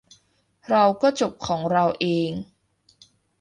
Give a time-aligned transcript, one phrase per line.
[0.69, 2.31] เราก็จบของเราเอง